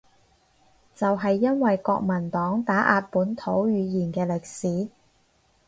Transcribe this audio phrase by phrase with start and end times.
[0.95, 4.89] 就係因為國民黨打壓本土語言嘅歷史